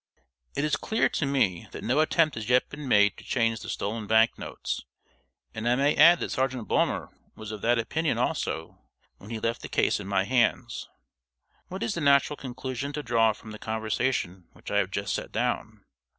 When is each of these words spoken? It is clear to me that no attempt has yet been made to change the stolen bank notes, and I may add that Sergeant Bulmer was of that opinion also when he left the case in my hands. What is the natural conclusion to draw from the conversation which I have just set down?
It 0.55 0.63
is 0.63 0.77
clear 0.77 1.09
to 1.09 1.27
me 1.27 1.67
that 1.73 1.83
no 1.83 1.99
attempt 1.99 2.33
has 2.33 2.49
yet 2.49 2.69
been 2.69 2.87
made 2.87 3.17
to 3.17 3.23
change 3.23 3.59
the 3.61 3.69
stolen 3.69 4.07
bank 4.07 4.35
notes, 4.35 4.83
and 5.53 5.69
I 5.69 5.75
may 5.75 5.95
add 5.95 6.19
that 6.21 6.31
Sergeant 6.31 6.67
Bulmer 6.67 7.09
was 7.35 7.51
of 7.51 7.61
that 7.61 7.77
opinion 7.77 8.17
also 8.17 8.79
when 9.17 9.29
he 9.29 9.39
left 9.39 9.61
the 9.61 9.69
case 9.69 9.99
in 9.99 10.07
my 10.07 10.23
hands. 10.23 10.89
What 11.67 11.83
is 11.83 11.93
the 11.93 12.01
natural 12.01 12.35
conclusion 12.35 12.93
to 12.93 13.03
draw 13.03 13.31
from 13.33 13.51
the 13.51 13.59
conversation 13.59 14.47
which 14.53 14.71
I 14.71 14.77
have 14.79 14.89
just 14.89 15.13
set 15.13 15.31
down? 15.31 15.85